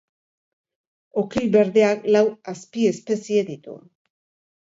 Okil 1.21 1.45
berdeak 1.55 2.07
lau 2.15 2.23
azpiespezie 2.53 3.45
ditu. 3.51 3.77